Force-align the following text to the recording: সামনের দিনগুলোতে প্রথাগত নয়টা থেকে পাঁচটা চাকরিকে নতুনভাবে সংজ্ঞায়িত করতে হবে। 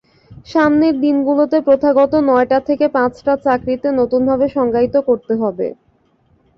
সামনের 0.47 0.95
দিনগুলোতে 1.01 1.57
প্রথাগত 1.67 2.13
নয়টা 2.27 2.59
থেকে 2.67 2.85
পাঁচটা 2.95 3.33
চাকরিকে 3.45 3.89
নতুনভাবে 3.99 4.45
সংজ্ঞায়িত 4.55 4.95
করতে 5.07 5.33
হবে। 5.41 5.67